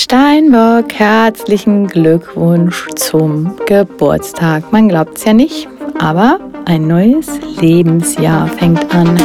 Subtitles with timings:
[0.00, 4.72] Steinbock, herzlichen Glückwunsch zum Geburtstag.
[4.72, 5.66] Man glaubt es ja nicht,
[5.98, 7.26] aber ein neues
[7.60, 9.18] Lebensjahr fängt an.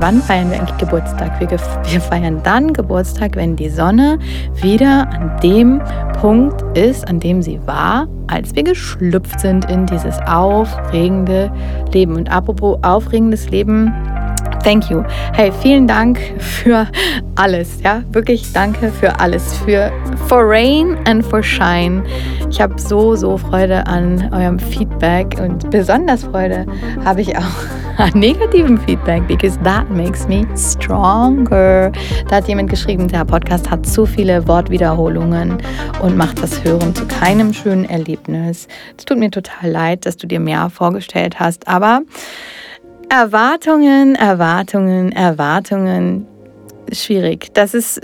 [0.00, 1.38] Wann feiern wir eigentlich Geburtstag?
[1.40, 4.18] Wir, wir feiern dann Geburtstag, wenn die Sonne
[4.54, 5.82] wieder an dem
[6.18, 11.52] Punkt ist, an dem sie war, als wir geschlüpft sind in dieses aufregende
[11.92, 12.16] Leben.
[12.16, 13.92] Und apropos aufregendes Leben,
[14.64, 15.02] Thank you.
[15.32, 16.86] Hey, vielen Dank für
[17.34, 17.80] alles.
[17.82, 19.56] Ja, wirklich danke für alles.
[19.58, 19.90] Für
[20.28, 22.02] for rain and for shine.
[22.50, 26.66] Ich habe so, so Freude an eurem Feedback und besonders Freude
[27.04, 27.79] habe ich auch
[28.14, 31.92] an negativem Feedback, because that makes me stronger.
[32.28, 35.58] Da hat jemand geschrieben, der Podcast hat zu viele Wortwiederholungen
[36.00, 38.68] und macht das Hören zu keinem schönen Erlebnis.
[38.96, 42.00] Es tut mir total leid, dass du dir mehr vorgestellt hast, aber
[43.10, 46.26] Erwartungen, Erwartungen, Erwartungen.
[46.92, 47.52] Schwierig.
[47.52, 48.00] Das ist,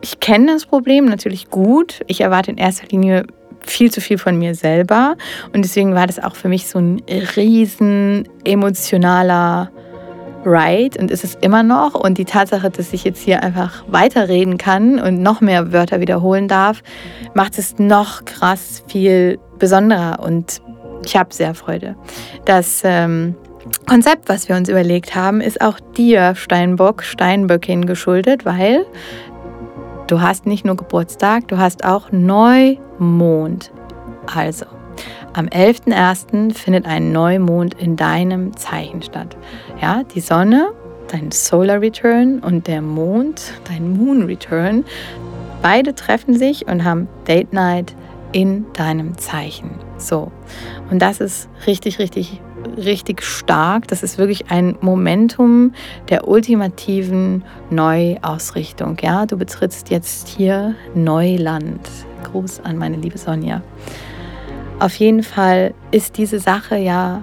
[0.00, 2.00] ich kenne das Problem natürlich gut.
[2.08, 3.26] Ich erwarte in erster Linie
[3.66, 5.16] viel zu viel von mir selber.
[5.52, 7.02] Und deswegen war das auch für mich so ein
[7.36, 9.70] riesen emotionaler
[10.44, 11.94] Ride und ist es immer noch.
[11.94, 16.48] Und die Tatsache, dass ich jetzt hier einfach weiterreden kann und noch mehr Wörter wiederholen
[16.48, 16.82] darf,
[17.34, 20.20] macht es noch krass viel besonderer.
[20.20, 20.60] Und
[21.04, 21.96] ich habe sehr Freude,
[22.44, 23.34] dass ähm,
[23.86, 28.84] Konzept, was wir uns überlegt haben, ist auch dir, Steinbock, Steinböckin geschuldet, weil
[30.06, 33.72] du hast nicht nur Geburtstag, du hast auch Neumond.
[34.34, 34.66] Also,
[35.32, 36.54] am 11.01.
[36.54, 39.36] findet ein Neumond in deinem Zeichen statt.
[39.80, 40.72] Ja, die Sonne,
[41.08, 44.84] dein Solar Return und der Mond, dein Moon Return,
[45.62, 47.94] beide treffen sich und haben Date Night
[48.32, 49.70] in deinem Zeichen.
[49.98, 50.32] So.
[50.90, 52.40] Und das ist richtig, richtig
[52.76, 53.88] richtig stark.
[53.88, 55.72] Das ist wirklich ein Momentum
[56.08, 58.96] der ultimativen Neuausrichtung.
[59.00, 61.80] Ja, du betrittst jetzt hier Neuland.
[62.24, 63.62] Gruß an meine liebe Sonja.
[64.78, 67.22] Auf jeden Fall ist diese Sache ja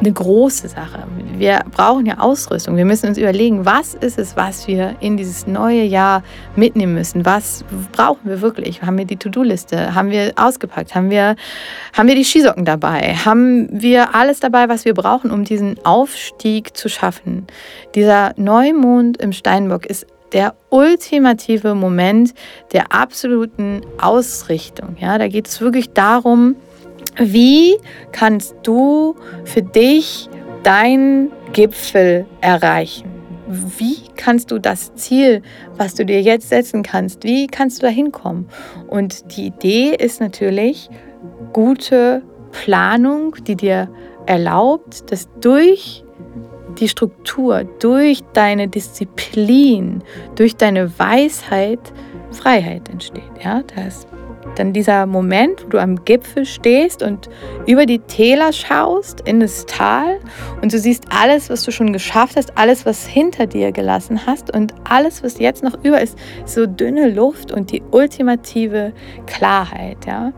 [0.00, 1.06] eine große Sache.
[1.36, 2.76] Wir brauchen ja Ausrüstung.
[2.76, 6.22] Wir müssen uns überlegen, was ist es, was wir in dieses neue Jahr
[6.56, 7.24] mitnehmen müssen?
[7.24, 8.82] Was brauchen wir wirklich?
[8.82, 9.94] Haben wir die To-Do-Liste?
[9.94, 10.94] Haben wir ausgepackt?
[10.94, 11.36] Haben wir,
[11.92, 13.14] haben wir die Skisocken dabei?
[13.24, 17.46] Haben wir alles dabei, was wir brauchen, um diesen Aufstieg zu schaffen?
[17.94, 22.34] Dieser Neumond im Steinbock ist der ultimative Moment
[22.72, 24.96] der absoluten Ausrichtung.
[25.00, 26.56] Ja, da geht es wirklich darum,
[27.16, 27.76] wie
[28.12, 29.14] kannst du
[29.44, 30.28] für dich
[30.62, 33.08] deinen Gipfel erreichen?
[33.48, 35.42] Wie kannst du das Ziel,
[35.76, 38.48] was du dir jetzt setzen kannst, wie kannst du da hinkommen?
[38.88, 40.90] Und die Idee ist natürlich
[41.52, 43.88] gute Planung, die dir
[44.26, 46.04] erlaubt, dass durch
[46.78, 50.02] die Struktur, durch deine Disziplin,
[50.36, 51.80] durch deine Weisheit
[52.30, 53.22] Freiheit entsteht.
[53.42, 54.06] Ja, das
[54.56, 57.28] dann dieser Moment, wo du am Gipfel stehst und
[57.66, 60.18] über die Täler schaust in das Tal
[60.62, 64.54] und du siehst alles, was du schon geschafft hast, alles, was hinter dir gelassen hast
[64.54, 68.92] und alles, was jetzt noch über ist, so dünne Luft und die ultimative
[69.26, 70.06] Klarheit.
[70.06, 70.32] Ja?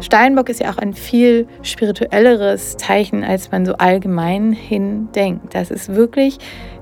[0.00, 5.54] Steinbock ist ja auch ein viel spirituelleres Zeichen, als man so allgemein hin denkt.
[5.54, 6.38] Das ist wirklich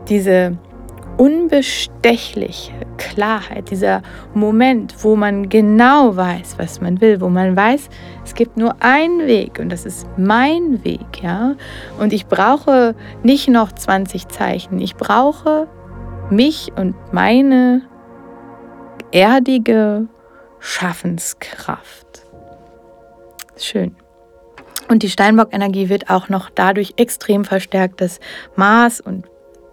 [0.08, 0.56] diese
[1.20, 4.00] unbestechliche Klarheit, dieser
[4.32, 7.91] Moment, wo man genau weiß, was man will, wo man weiß,
[8.25, 11.56] es gibt nur einen Weg und das ist mein Weg, ja?
[11.98, 15.69] Und ich brauche nicht noch 20 Zeichen, ich brauche
[16.30, 17.82] mich und meine
[19.12, 20.09] erdige
[20.59, 22.25] Schaffenskraft.
[23.59, 23.94] Schön.
[24.88, 28.20] Und die Steinbock-Energie wird auch noch dadurch extrem verstärkt, dass
[28.56, 29.26] Mars und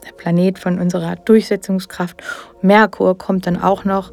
[0.07, 2.23] der Planet von unserer Durchsetzungskraft.
[2.62, 4.12] Merkur kommt dann auch noch.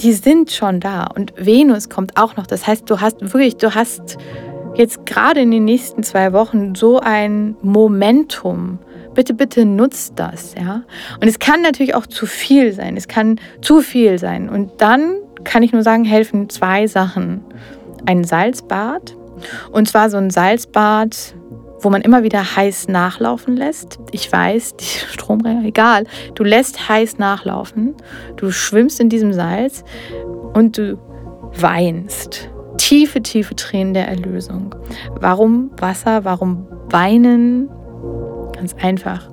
[0.00, 2.46] Die sind schon da und Venus kommt auch noch.
[2.46, 4.18] Das heißt, du hast wirklich, du hast
[4.74, 8.78] jetzt gerade in den nächsten zwei Wochen so ein Momentum.
[9.14, 10.82] Bitte, bitte nutzt das, ja.
[11.20, 12.96] Und es kann natürlich auch zu viel sein.
[12.96, 14.48] Es kann zu viel sein.
[14.48, 17.44] Und dann kann ich nur sagen, helfen zwei Sachen.
[18.06, 19.14] Ein Salzbad.
[19.70, 21.34] Und zwar so ein Salzbad,
[21.82, 23.98] wo man immer wieder heiß nachlaufen lässt.
[24.10, 26.04] Ich weiß, die Stromräder, egal.
[26.34, 27.94] Du lässt heiß nachlaufen,
[28.36, 29.84] du schwimmst in diesem Salz
[30.54, 30.98] und du
[31.58, 32.50] weinst.
[32.78, 34.74] Tiefe, tiefe Tränen der Erlösung.
[35.20, 36.24] Warum Wasser?
[36.24, 37.68] Warum weinen?
[38.54, 39.31] Ganz einfach.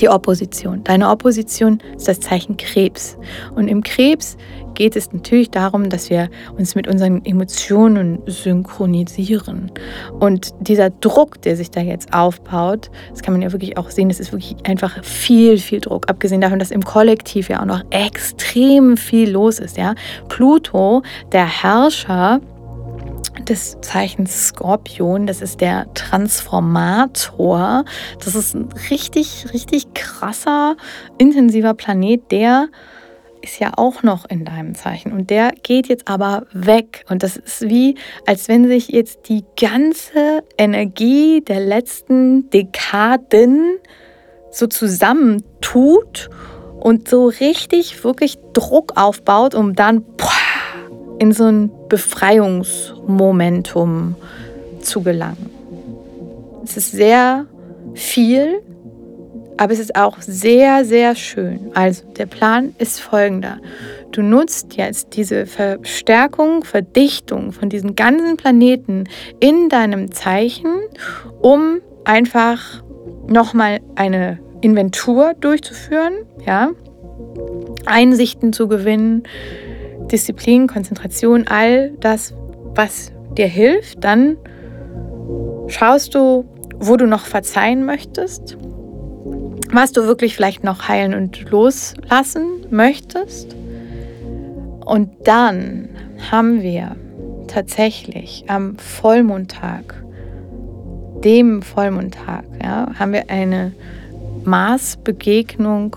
[0.00, 0.84] Die Opposition.
[0.84, 3.16] Deine Opposition ist das Zeichen Krebs.
[3.54, 4.36] Und im Krebs
[4.74, 9.72] geht es natürlich darum, dass wir uns mit unseren Emotionen synchronisieren.
[10.20, 14.08] Und dieser Druck, der sich da jetzt aufbaut, das kann man ja wirklich auch sehen,
[14.08, 16.08] das ist wirklich einfach viel, viel Druck.
[16.08, 19.76] Abgesehen davon, dass im Kollektiv ja auch noch extrem viel los ist.
[19.76, 19.94] Ja?
[20.28, 21.02] Pluto,
[21.32, 22.40] der Herrscher,
[23.44, 25.26] des Zeichens Skorpion.
[25.26, 27.84] Das ist der Transformator.
[28.24, 30.76] Das ist ein richtig, richtig krasser,
[31.18, 32.68] intensiver Planet, der
[33.42, 37.36] ist ja auch noch in deinem Zeichen und der geht jetzt aber weg und das
[37.36, 37.94] ist wie,
[38.26, 43.78] als wenn sich jetzt die ganze Energie der letzten Dekaden
[44.50, 46.28] so zusammentut
[46.80, 50.04] und so richtig wirklich Druck aufbaut, um dann
[51.18, 54.14] in so ein Befreiungsmomentum
[54.80, 55.50] zu gelangen.
[56.64, 57.46] Es ist sehr
[57.94, 58.60] viel,
[59.56, 61.70] aber es ist auch sehr, sehr schön.
[61.74, 63.58] Also der Plan ist folgender.
[64.12, 69.04] Du nutzt jetzt diese Verstärkung, Verdichtung von diesen ganzen Planeten
[69.40, 70.74] in deinem Zeichen,
[71.40, 72.82] um einfach
[73.26, 76.14] nochmal eine Inventur durchzuführen,
[76.46, 76.70] ja,
[77.84, 79.24] Einsichten zu gewinnen,
[80.10, 82.34] Disziplin, Konzentration, all das,
[82.74, 84.36] was dir hilft, dann
[85.68, 86.44] schaust du,
[86.78, 88.56] wo du noch verzeihen möchtest,
[89.72, 93.56] was du wirklich vielleicht noch heilen und loslassen möchtest.
[94.84, 95.88] Und dann
[96.30, 96.96] haben wir
[97.48, 100.02] tatsächlich am Vollmondtag,
[101.24, 103.72] dem Vollmondtag, ja, haben wir eine
[104.44, 105.96] Marsbegegnung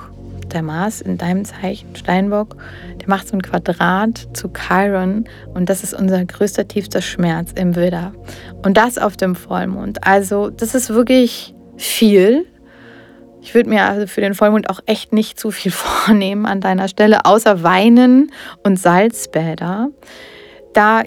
[0.54, 2.58] der Mars in deinem Zeichen Steinbock,
[3.00, 7.76] der macht so ein Quadrat zu Chiron und das ist unser größter, tiefster Schmerz im
[7.76, 8.14] Widder.
[8.64, 10.06] Und das auf dem Vollmond.
[10.06, 12.46] Also das ist wirklich viel.
[13.42, 16.88] Ich würde mir also für den Vollmond auch echt nicht zu viel vornehmen an deiner
[16.88, 18.32] Stelle, außer Weinen
[18.64, 19.90] und Salzbäder.
[20.74, 21.04] Da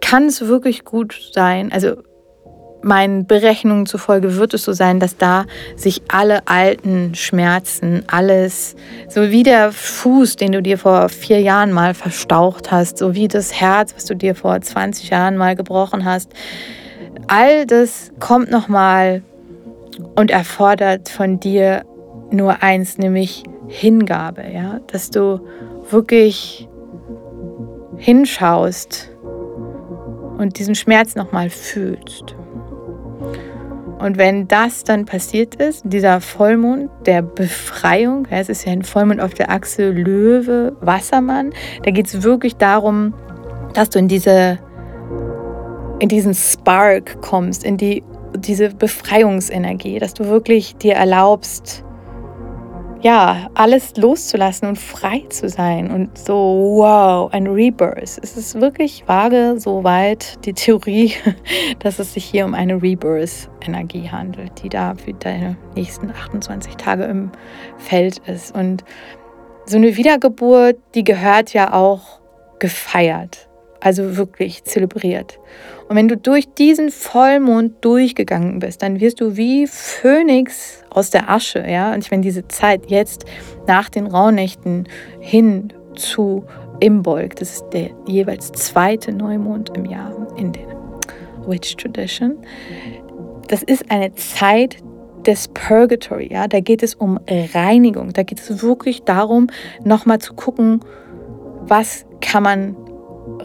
[0.00, 1.96] kann es wirklich gut sein, also
[2.86, 5.44] meinen Berechnungen zufolge wird es so sein, dass da
[5.74, 8.76] sich alle alten Schmerzen, alles,
[9.08, 13.28] so wie der Fuß, den du dir vor vier Jahren mal verstaucht hast, so wie
[13.28, 16.30] das Herz, was du dir vor 20 Jahren mal gebrochen hast,
[17.26, 19.22] all das kommt nochmal
[20.14, 21.84] und erfordert von dir
[22.30, 25.40] nur eins, nämlich Hingabe, ja, dass du
[25.90, 26.68] wirklich
[27.96, 29.10] hinschaust
[30.38, 32.35] und diesen Schmerz nochmal fühlst.
[33.98, 38.82] Und wenn das dann passiert ist, dieser Vollmond der Befreiung, ja, es ist ja ein
[38.82, 41.52] Vollmond auf der Achse Löwe, Wassermann,
[41.82, 43.14] da geht es wirklich darum,
[43.74, 44.58] dass du in diese
[45.98, 48.02] in diesen Spark kommst, in die
[48.36, 51.85] diese Befreiungsenergie, dass du wirklich dir erlaubst,
[53.06, 56.34] ja, alles loszulassen und frei zu sein und so,
[56.78, 58.18] wow, ein Rebirth.
[58.20, 61.12] Es ist wirklich vage, soweit die Theorie,
[61.78, 67.04] dass es sich hier um eine Rebirth-Energie handelt, die da für deine nächsten 28 Tage
[67.04, 67.30] im
[67.78, 68.52] Feld ist.
[68.52, 68.82] Und
[69.66, 72.18] so eine Wiedergeburt, die gehört ja auch
[72.58, 73.48] gefeiert,
[73.80, 75.38] also wirklich zelebriert.
[75.88, 81.30] Und wenn du durch diesen Vollmond durchgegangen bist, dann wirst du wie Phönix aus der
[81.30, 81.92] Asche, ja.
[81.92, 83.24] Und ich meine, diese Zeit jetzt
[83.66, 84.88] nach den Rauhnächten
[85.20, 86.44] hin zu
[86.80, 90.66] Imbolg, das ist der jeweils zweite Neumond im Jahr in der
[91.46, 92.38] Witch Tradition.
[93.48, 94.78] Das ist eine Zeit
[95.24, 96.48] des Purgatory, ja.
[96.48, 98.12] Da geht es um Reinigung.
[98.12, 99.48] Da geht es wirklich darum,
[99.84, 100.80] nochmal zu gucken,
[101.62, 102.76] was kann man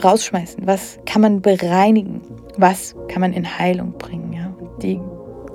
[0.04, 0.66] rausschmeißen?
[0.68, 2.22] Was kann man bereinigen?
[2.58, 4.34] Was kann man in Heilung bringen?
[4.34, 4.54] Ja?
[4.82, 5.00] Die,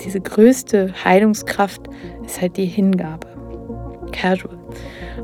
[0.04, 1.82] diese größte Heilungskraft
[2.24, 3.28] ist halt die Hingabe.
[4.12, 4.56] Casual.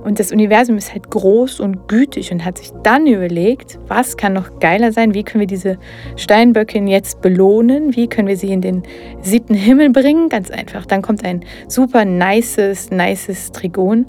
[0.04, 4.32] Und das Universum ist halt groß und gütig und hat sich dann überlegt, was kann
[4.32, 5.14] noch geiler sein?
[5.14, 5.78] Wie können wir diese
[6.16, 7.94] Steinböckin jetzt belohnen?
[7.94, 8.82] Wie können wir sie in den
[9.20, 10.28] siebten Himmel bringen?
[10.28, 10.86] Ganz einfach.
[10.86, 14.06] Dann kommt ein super nices, nices Trigon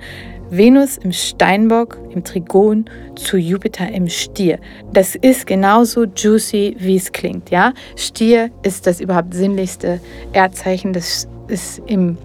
[0.56, 4.60] Venus im Steinbock, im Trigon zu Jupiter im Stier.
[4.94, 7.50] Das ist genauso juicy, wie es klingt.
[7.50, 7.74] Ja?
[7.96, 10.00] Stier ist das überhaupt sinnlichste
[10.32, 10.94] Erdzeichen.
[10.94, 12.18] Das ist im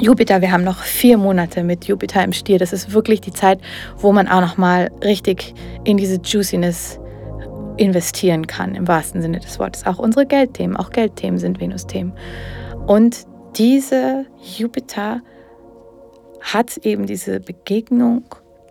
[0.00, 0.40] Jupiter.
[0.40, 2.58] Wir haben noch vier Monate mit Jupiter im Stier.
[2.58, 3.60] Das ist wirklich die Zeit,
[3.98, 6.98] wo man auch noch mal richtig in diese Juiciness
[7.76, 9.86] investieren kann, im wahrsten Sinne des Wortes.
[9.86, 12.12] Auch unsere Geldthemen, auch Geldthemen sind Venus-Themen.
[12.86, 14.26] Und diese
[14.58, 15.22] Jupiter
[16.40, 18.24] hat eben diese Begegnung,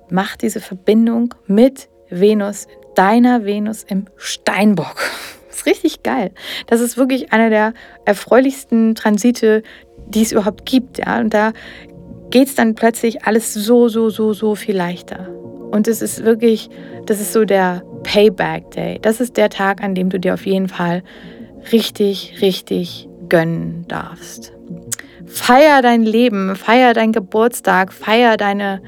[0.09, 4.95] macht diese Verbindung mit Venus, deiner Venus im Steinbock.
[5.49, 6.31] Das ist richtig geil.
[6.67, 7.73] Das ist wirklich einer der
[8.05, 9.61] erfreulichsten Transite,
[10.07, 10.99] die es überhaupt gibt.
[10.99, 11.19] Ja?
[11.19, 11.51] Und da
[12.29, 15.27] geht es dann plötzlich alles so, so, so, so viel leichter.
[15.71, 16.69] Und es ist wirklich,
[17.07, 18.99] das ist so der Payback Day.
[19.01, 21.03] Das ist der Tag, an dem du dir auf jeden Fall
[21.73, 24.53] richtig, richtig gönnen darfst.
[25.29, 28.81] Feier dein Leben, feier deinen Geburtstag, feier deine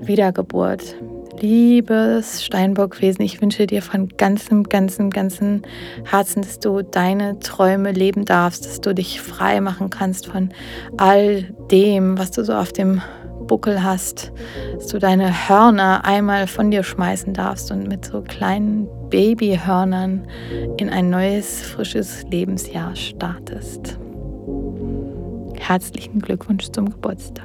[0.00, 0.94] Wiedergeburt.
[1.40, 5.62] Liebes Steinbockwesen, ich wünsche dir von ganzem, ganzem, ganzem
[6.04, 10.50] Herzen, dass du deine Träume leben darfst, dass du dich frei machen kannst von
[10.96, 13.02] all dem, was du so auf dem
[13.46, 14.32] Buckel hast,
[14.74, 20.28] dass du deine Hörner einmal von dir schmeißen darfst und mit so kleinen Babyhörnern
[20.76, 23.98] in ein neues, frisches Lebensjahr startest.
[25.68, 27.44] Herzlichen Glückwunsch zum Geburtstag.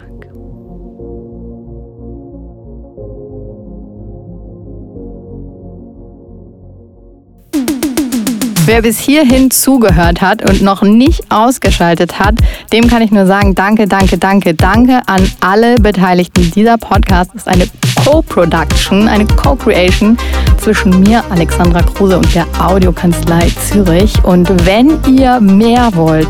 [8.65, 12.35] Wer bis hierhin zugehört hat und noch nicht ausgeschaltet hat,
[12.71, 16.49] dem kann ich nur sagen, danke, danke, danke, danke an alle Beteiligten.
[16.55, 17.67] Dieser Podcast ist eine
[18.05, 20.15] Co-Production, eine Co-Creation
[20.59, 24.13] zwischen mir, Alexandra Kruse und der Audiokanzlei Zürich.
[24.23, 26.29] Und wenn ihr mehr wollt,